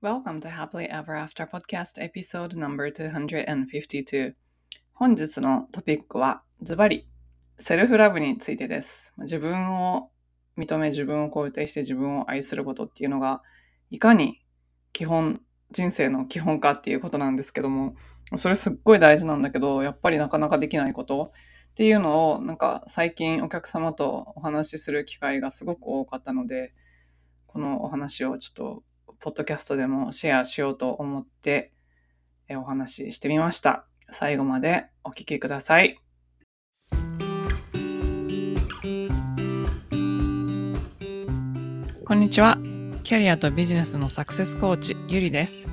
[0.00, 4.34] Welcome to Happily Ever After Podcast Episode No.252
[4.92, 7.08] 本日のトピックはズバリ
[7.58, 9.12] セルフラブについてです。
[9.18, 10.12] 自分を
[10.56, 13.42] 認め自分を肯定して自分を愛することっていうのが
[13.90, 14.40] いかに
[14.92, 15.40] 基本
[15.72, 17.96] 人生の基本かっていうことなんですけども
[18.36, 21.32] それすっごい大事なんだけどやっぱりなかなかできないこと。
[21.70, 26.72] っていうのをなんか最近お客様とお話しする機会がすごく多かったので
[27.48, 28.82] このお話をちょっと
[29.20, 31.72] ポッドキャストでもシェアしようと思って
[32.50, 33.86] お話ししてみました。
[34.10, 35.98] 最後までお聞きください。
[42.04, 42.56] こんにちは。
[43.02, 45.66] キャリアとビジネスのサクセスコーチ、ゆりです。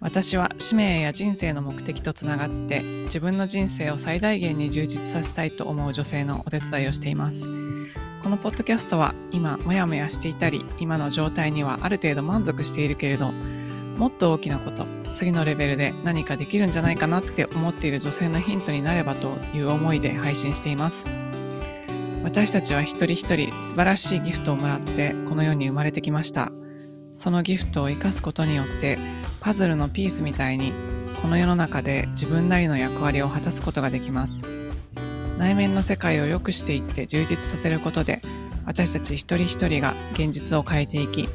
[0.00, 7.65] 私は使命や人生の目的とつながって自分の人生を最大限に充実させたいと思う女性のお手伝いをしています。
[8.26, 21.04] このポッドキャストは今モヤモヤしていたり今の状態にはある程度満足しているけれどもっと大きなこと次のレベルで何かできるんじゃないかなって思っている女性のヒントになればという思いで配信しています。
[22.24, 26.50] 私たちは一人一人素晴らしいギフトをもらってこの世に生まれてきました。
[27.14, 28.98] そのギフトを生かすことによって
[29.40, 30.72] パズルのピースみたいに
[31.22, 34.65] この世の中で自分なりの役割を果たすことができます。
[35.38, 38.22] 内面の世界を良くしていって充実させることで
[38.64, 41.28] 私たち一人一人が現実を変えていき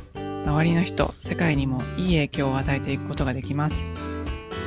[0.46, 3.86] 周りの人世界にもいい影響を与えていくことができます。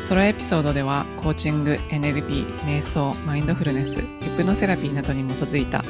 [0.00, 4.04] ソロエピソードではコーチング NLP 瞑想マインドフルネスヒ
[4.36, 5.82] プノセラピーなどに基づいた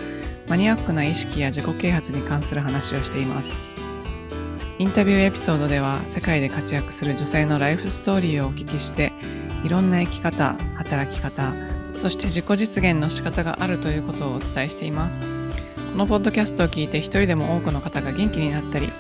[0.47, 3.57] マニアックな意識や自己啓発に関する話をしています。
[4.79, 9.13] インタビューエピソードでは世界で活躍する女性のライフストーリーをお聞きして
[9.65, 11.53] いろんな生き方働き方
[12.05, 15.25] そして自己実現の仕方があるということをお伝えしています。
[15.25, 18.91] このポッドキャストを聞いて一人でも多くの方が元気になったり、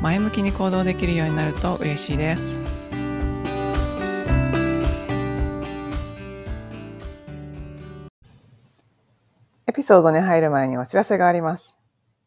[0.00, 2.58] 前向きに行動できるようになると嬉しいです。
[9.66, 11.76] エピソードに入る前にお知らせがあります。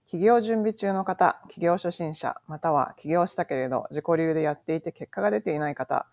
[0.05, 6.05] 起業準備中の方、起業初心者、または起業したけれど自己流でやっていて結果が出ていない方、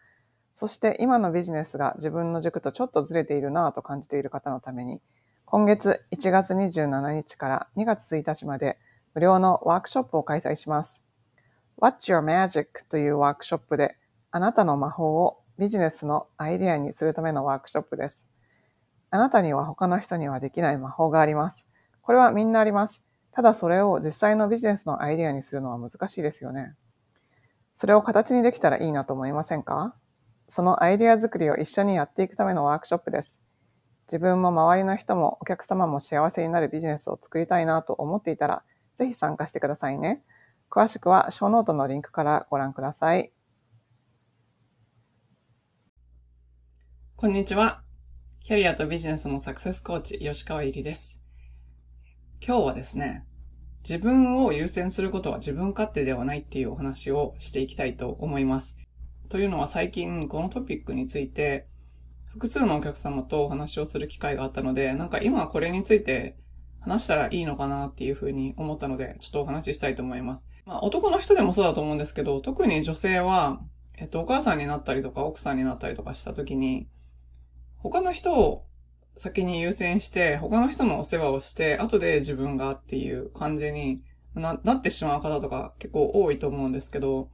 [0.54, 5.00] そして今のビジネスが自分の軸とちょっとずれているなぁと感じている方のために、
[5.44, 8.78] 今月1月27日から2月1日まで
[9.14, 11.04] 無料のワークショップを開催します。
[11.81, 12.88] What's Your Magic?
[12.88, 13.97] というワークショップで
[14.31, 18.26] あなたの魔法をビジネスのアイデアにするためのワークショップです。
[19.10, 21.66] あなたには他の人にはできない魔法があります。
[22.00, 23.03] これはみんなあります。
[23.32, 26.75] ただそれを実際のビジネスのアイデアにするのは難しいですよね。
[27.72, 29.94] それを形にできたらいいなと思いませんか？
[30.54, 33.41] そのアイデア作りを一緒にやっていくためのワークショップです。
[34.06, 38.62] 自分も周りの人もお客様も幸せになるビジネスを作りたいなと思っていたら、
[38.94, 40.22] ぜひ参加してくださいね。
[40.70, 43.32] 詳しくはショーノートのリンクからご覧ください。
[47.16, 47.82] こんにちは。
[48.38, 51.20] キャリアとビジネスのサクセスコーチ、吉川ゆりです。
[52.41, 53.26] 今日はですね、
[53.82, 58.76] 自分を優先することは自分勝手ではないっていうお話をしていきたいと思います。
[59.28, 61.66] というのは最近このトピックについて
[62.34, 66.36] 複数のお客様とお話をする機会があったので、なんか今これについて
[66.80, 70.46] 話したらいいのかなっていうふうに思ったので、ちょっとお話ししたいと思います。
[70.66, 73.60] まあ男の人でもそうだと思うんですけど、特に女性は、
[73.96, 76.88] えっと、お母さんになったりとか奥さんになったりとかした時に、
[77.76, 78.66] 他の人を
[79.16, 84.02] 先に優先して、他の人のお世話をして、後で自分がっていう感じに
[84.34, 87.28] ななってしまう方とか結構多いと思うんですけど、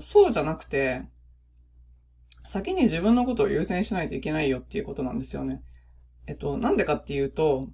[0.00, 1.02] そうじゃなくて、
[2.44, 5.62] 先に自分のことを優先しないといけないよっていうことなんですよね。
[6.26, 7.68] えっと、なんでかっていうと、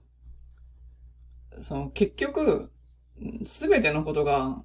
[1.61, 2.71] その結局、
[3.45, 4.65] すべてのことが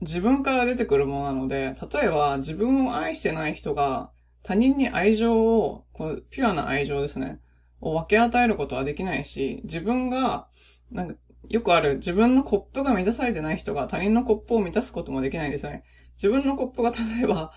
[0.00, 4.10] 自分から出てくるものなので、例えば自分を愛してない人が
[4.42, 7.40] 他人に愛情を、こうピュアな愛情ですね、
[7.80, 10.48] を分け与えることはできないし、自分が、
[10.90, 11.14] なんか、
[11.48, 15.84] よくある自分のコップが満たされてない人が他人のコップを満たすこともできないんですよね。
[16.14, 17.52] 自分のコップが例えば、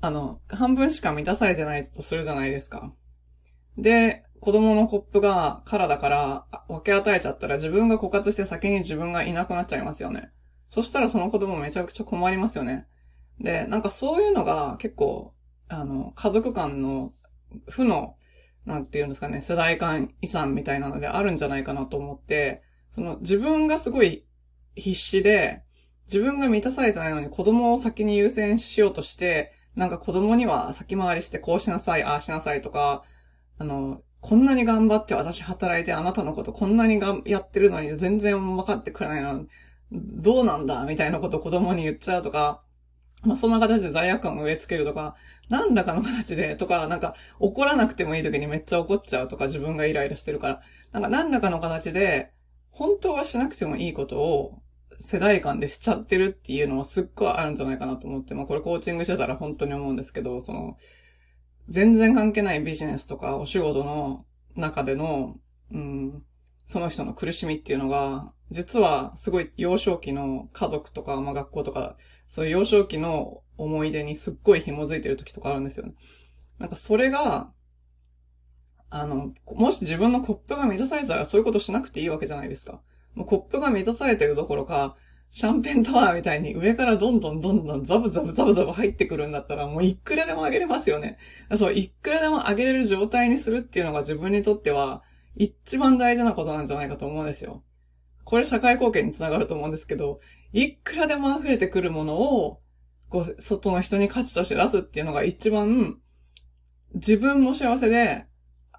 [0.00, 2.92] あの、半分しか満たされてないとするじゃないですか。
[3.78, 10.30] で、子供のコップが空だから分け与えちゃったら自分が枯渇して先に自分がいなくなっちゃいますよね。
[10.68, 12.86] そしたらその子供めちゃくちゃ困りますよね。
[13.40, 15.34] で、なんかそういうのが結構、
[15.68, 17.12] あの、家族間の
[17.68, 18.16] 負の、
[18.64, 22.62] なんていうんですかね、世代間遺産みたいなのであるんじゃないかなと思って、
[22.96, 24.24] その自分がすごい
[24.74, 25.62] 必死で、
[26.06, 33.04] 自分が満たされてないのに子供を先に優先しようとして、なんか子供には先回りしてこうしなさい、ああしなさいとか、
[33.58, 39.38] あの、こんなに頑張って私働いてあなたのことこんなにがやってるのに全然分かってくれないな。
[39.92, 42.62] どうなんだみたいなこと子供に言っちゃうとか、
[43.22, 45.16] まあ、そんな形で罪悪感を植え付けるとか、
[45.48, 50.60] 何らかの形で、とか、なんか、怒らなくてもいい時にめっちゃ怒っちゃうとか、自分がイライラしてるから、
[50.92, 52.32] なんか何らかの形で、
[52.76, 54.62] 本当はしなくてもいいことを、
[54.98, 60.76] 世代間でしちゃってるっていうのはすっごいあるんじゃないかなと思って、まあこれコーチングしてたら本当に思うんですけど、その、
[61.70, 64.26] 全然関係ないビジネスとかお仕事の
[64.56, 65.36] 中での、
[65.72, 66.22] うん、
[66.66, 71.96] その人の苦しみっていうのが、実はすごい幼少期の家族とか、まあ学校とか、
[72.26, 75.94] そういう幼少期の思い出にすっごい紐づいてる時とかあるんですよね。
[76.58, 77.54] なんかそれが、
[78.90, 82.80] あの、もし自分のコップが満たされたらそういうことしなくていいわけじゃないですか。
[83.14, 84.96] もうコップが満たされてるどころか、
[85.30, 91.18] シャンペンタワーみたいに上からどんどんどんどんザブザブザブザブ入ってくるんだったらもういくらでも上げれますよね。
[91.56, 95.02] そう、いくらでも上げれる状態にするっていうのが自分にとっては
[95.34, 97.62] 一番大事なことなんじゃないかと思うんですよ。
[98.24, 100.20] これ社会貢献につながると思うんですけど、
[100.52, 102.60] いくらでも溢れてくるものを、
[103.08, 106.00] こう、外の人に価値として出すっていうのが一番、
[106.94, 108.26] 自分も幸せで、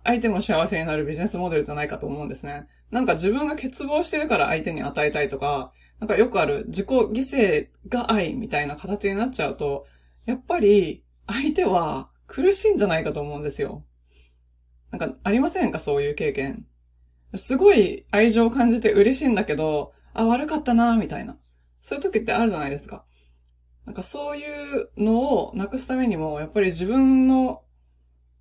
[0.07, 2.65] 相手も幸せになるビジネスモデルじゃないかと思うんですね。
[2.91, 9.85] なんか自分が欠乏してるから相手に与えたいとか、なんかよくある自己犠牲が愛みたいな形になっちゃうと、
[10.25, 13.83] やっぱり相手は苦しいんじゃないかと思うんですよ。
[14.91, 16.65] なんかありませんかそういう経験。
[17.35, 21.37] すごい愛情を感じて嬉しいんだけど、あ、悪かったなみたいな。
[21.81, 23.05] そういう時ってあるじゃないですか。
[23.85, 27.63] なんかそういうのをなくすためにも、やっぱり自分の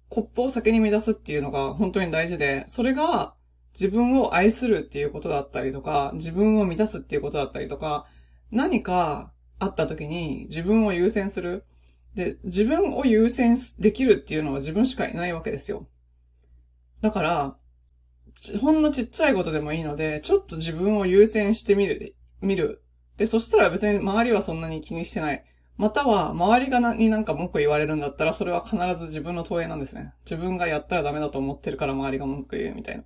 [0.08, 3.34] コップを先に満たすっていうのが本当に大事で、それが
[3.72, 8.06] 自分を愛するっていうことだったりとか、自分を満たすっていうことだったりとか、
[8.50, 11.64] 何かあった時に自分を優先する。
[12.14, 15.88] で、自分を優先できるっていうのは自分しかいないわけですよ。
[17.02, 17.56] だから、
[18.60, 22.82] ほんのちっちゃいことでもいいので、ちょっと自分を優先してみる、見る。
[23.16, 25.44] で、そしたら別に周りはそんなに気にしてない。
[25.76, 30.14] または、周りがなになんか文句言われるんだったら、それは必ず自分の投影なんですね。
[30.24, 33.04] 自分がやったらダメだと思ってるから周りが文句言うみたいな。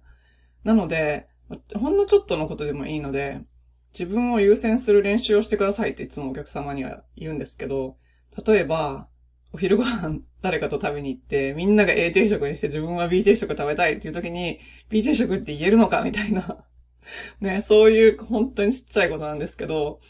[0.64, 1.28] なので、
[1.74, 3.42] ほんのちょっとのことでもいいので、
[3.92, 7.96] 自分を優先する練習をしてくださいっていつもお客様には言うんですけど、
[8.46, 9.08] 例えば、
[9.52, 16.64] お昼ご飯誰かと食べに行って、みんなが A 定食にして自分は B 定食食べたいっていう時に、B 定食って言えるのかみたいな。
[17.40, 20.00] ね、そういう本当にちっちゃいことなんですけど、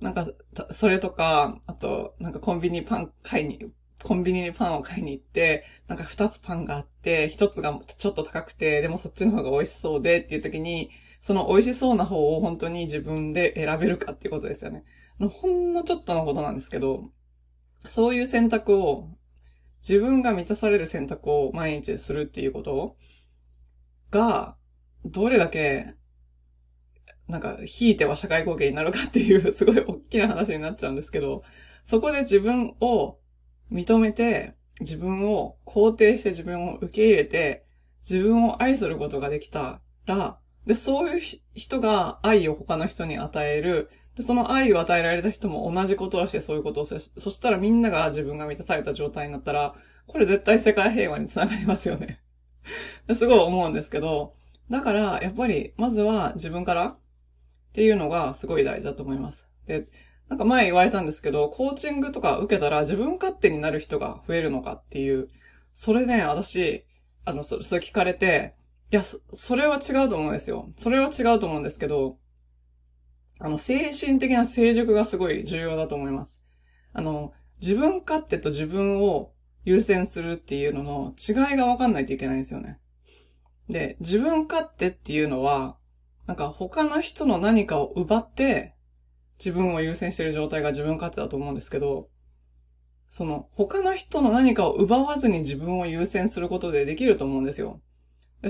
[0.00, 0.26] なんか、
[0.70, 3.70] それとか、あと、なんかコンビニパン買いに、
[4.02, 10.90] コンビニにパンを買いに行って、なんか二つパンがあって、一つがちょっと高くて、でもそっちの方が美味しそうでっていう時に、
[11.20, 14.84] その美味しそうな方を本当に自分で選べるかっていうことですよね。
[15.18, 17.10] ほんのちょっとのことなんですけど、
[17.84, 19.08] そういう選択を、
[19.88, 22.96] 自分が満たされる選択を毎日するっていうこと
[24.10, 24.56] が、
[25.04, 25.94] どれだけ
[27.28, 31.42] なんか、ひいては社会貢献になるかっていう、 すごい大きな話になっちゃうんですけど、
[31.84, 33.18] そこで自分を
[33.70, 37.64] 認めて、自分を肯定して自分を受け入れて、
[38.08, 43.88] 自分を愛することができたら、で、そういう人が愛を他の人に与える。
[44.16, 47.00] で、その愛を与えられた人も同じことをしてそういうことをする。
[47.00, 49.74] そしたらみんなが自分が満たされた状態になったら、
[50.06, 52.20] これ絶対世界平和につながりますよね
[53.14, 54.34] すごい思うんですけど、
[54.70, 56.96] だから、やっぱり、まずは自分から
[57.76, 59.46] っていうのがすごい大事だと思います。
[59.66, 59.84] で、
[60.30, 65.28] なんか前言われたんですけど、コーチングとか受けたら自分勝手になる人が増えるのかっていう、
[65.74, 66.86] それね、私、
[67.26, 68.54] あの、それ聞かれて、
[68.90, 70.72] いや、それは違うと思うんですよ。
[70.78, 72.16] それは違うと思うんですけど、
[73.40, 76.42] あの、精神的な成熟がすごい重要だと思います。
[76.94, 79.34] あの、自分勝手と自分を
[79.66, 82.80] 優先するっていうのの違いがわかんないといけないんですよね。
[83.68, 85.76] で、自分勝手っていうのは、
[86.26, 88.74] なんか他の人の何かを奪って、
[89.38, 92.08] 自分を優先してる状態が自分勝手だと思うんですけど、
[93.08, 97.80] その他の人の何かを奪わずに自分を優先することでできると思うんですよ。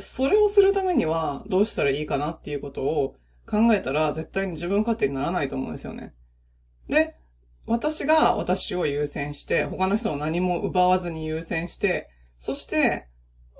[0.01, 3.17] それをするためにはどうしたらいいかなっていうことを
[3.47, 6.15] 考えたら絶対に自分勝手にならないと思うんですよね。
[6.89, 7.17] で、
[7.67, 13.09] 私が私を優先して、他の人を何も奪わずに優先して、そして、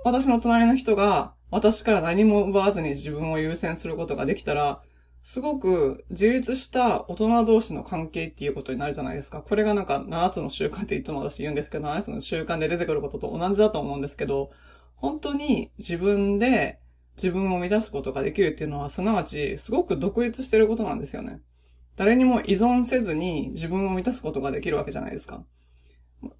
[0.03, 4.81] 私の隣の人が私から何も奪わずに自分を優先することができたら、
[5.23, 9.41] すごく自立した大人同士の関係っていうことになるじゃないですか。
[9.41, 14.51] これがなんか7つの習慣っていつも私言うんですけど、7つの習慣で出てくることと同じだと思うんですけど、
[14.95, 16.79] 本当に自分で
[17.17, 21.41] 自分を満たすことができるっていうのは、すなわちすごく独立してることなんですよね。
[21.97, 25.43] 誰にも依存せずに自分を満たすことができるわけじゃないですか。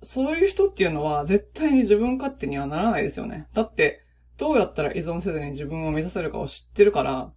[0.01, 3.47] そういう人っていうのは絶対に自分勝手にはならないですよね。
[3.53, 4.06] だって、
[4.37, 7.33] どうやったら依存せずに自分を目指せるかを知ってるから、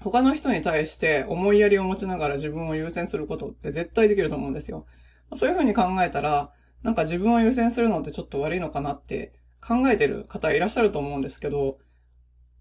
[0.00, 4.86] 他の人に対して思いやりを持ちながら自分を優先することって絶対できると思うんですよ。
[5.34, 11.78] そういうふうに考えたら、なんか自分を優先するのってちょっと悪いのかなって考えてる方いらっしゃると思うんですけど、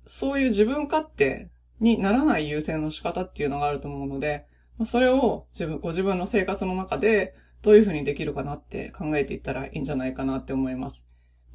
[0.07, 1.49] そういう自分勝手
[1.79, 4.45] にならない優先の仕方っていうのがあると思うので、
[4.85, 11.03] それを自分、ご自分の生活の中でどういうふうにできるかなって考えていったらいいんじゃないかなって思います。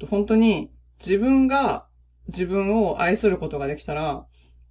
[0.09, 1.87] 本当に自分が
[2.27, 4.25] 自分を愛することができたら、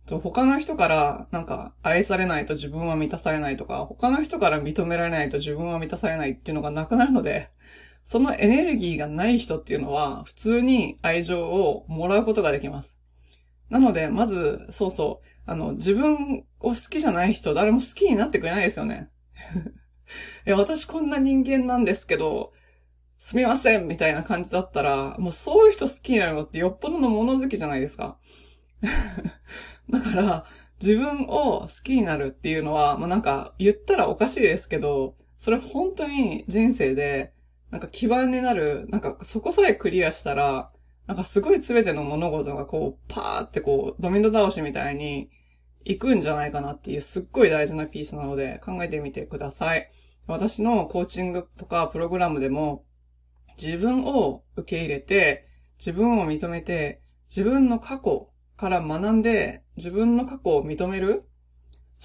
[0.06, 7.50] 他の人からなんか愛されないと自分は満たされないとか、他の人から認められないと自分は満たされないっていうのがなくなるので、
[8.04, 12.96] そのエネルギーがない人っていうのは普通に愛情をもらうことができます。
[13.70, 19.10] なので、まず、そうそう、あの、自分を好きじゃない人、誰も好きになってくれないですよね。
[20.46, 22.52] いや、私こんな人間なんですけど、
[23.18, 28.18] すみませんみたいな感じだったら、もうそういう人好きになるのってよっぽどの物好きじゃないですか。
[29.90, 30.44] だから、
[30.80, 37.32] 自分を好きになるっていうのは、まあ、なんか言ったらおかしいですけど、それ本当に人生で、
[37.70, 40.70] なんか基盤になる、なんかそこさえクリアしたら、
[41.06, 45.30] なんかすごい全ての物事がこう、パーってこう、ドミノ倒しみたいに
[45.84, 49.90] 行くんじゃないかなっていうすっごい大事なピースなので考えてみてください。
[50.26, 52.84] 私のコーチングとかプログラムでも
[53.60, 55.46] 自分を受け入れて、
[55.78, 61.24] 自分を認めて、自分の過去から学んで自分の過去を認める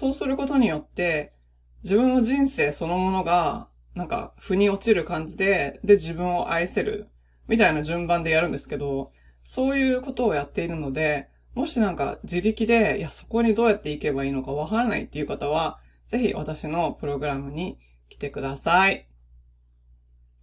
[0.00, 1.34] そうすることによって、
[1.82, 7.08] 自分の人生そのものが、なんか、腑に落ちる感じで、で、自分を愛せる、
[7.48, 17.78] みたいな順番でやるんですけど、そういうことをやっているので、もしなんか自力で、いや、そこにどうやって行けばいいのかわからないっていう方は、ぜひ私のプログラムに
[18.08, 19.09] 来てください。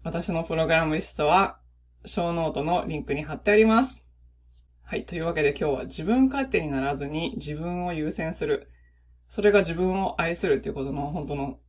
[0.08, 1.60] 私のプログラムリストは、
[2.06, 4.08] ショーノートのリンクに貼ってあります。
[4.82, 5.06] はい。
[5.06, 8.72] というわけで今日は自分勝手にならずに自分を優先する。
[9.28, 11.60] それが自分を愛するっていうことの本当の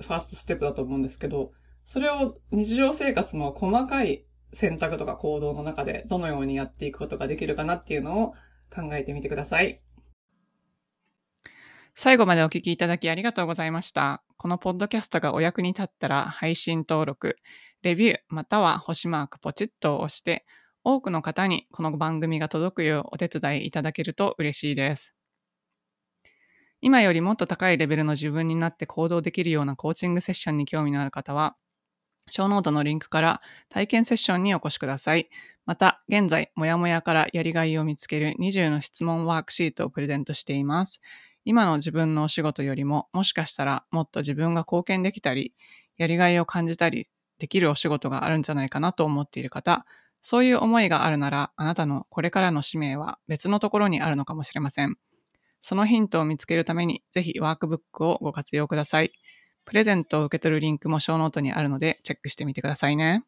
[0.00, 1.52] ファーストステップだと思うんですけど、
[1.84, 8.32] それを日常生活の細かい選択とか行動の中でどのようにやっていくことができるかなっていうのを
[8.74, 9.82] 考えてみてください。
[11.94, 14.22] 最後までお聞きいただきありがとうございました。
[14.38, 17.36] このポッドキャストがお役に立ったら配信登録、
[17.82, 20.44] レビューまたは星マークポチッと押して
[20.82, 25.14] 多くの方にこの番組が届くようお手伝いいただけると嬉しいです。
[26.80, 31.56] 今よりもっと高いレベルの自分になって行動できるようなコーチングセッションに興味のある方は、
[32.28, 35.28] ショーノートのリンクから体験セッションにお越しください。
[35.64, 41.00] また、現在、もやもやからやりがいを見つける20の質問ワークシートをプレゼントしています。
[41.44, 45.54] 今の自分のお仕事よりも、もしかしたらもっと自分が貢献できたり、
[45.96, 49.86] やりがいを感じたりできるお仕事があるんじゃないかなと思っている方、
[50.20, 54.96] そういう思いがあるなら、あなたのこれからの使命は別のところにあるのかもしれません。
[55.60, 59.12] そのヒントを見つけるために、ぜひワークブックをご活用ください。
[59.64, 63.24] プレゼントを受け取るリンクもショーノートにあるのでチェックしてみてくださいね。